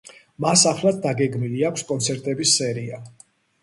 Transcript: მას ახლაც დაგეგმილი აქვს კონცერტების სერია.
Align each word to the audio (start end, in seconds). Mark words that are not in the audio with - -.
მას 0.45 0.63
ახლაც 0.71 0.97
დაგეგმილი 1.05 1.63
აქვს 1.71 1.87
კონცერტების 1.93 2.59
სერია. 2.61 3.05